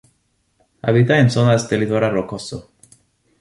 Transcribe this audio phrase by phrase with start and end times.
[0.81, 2.71] Habita en zonas de litoral rocoso.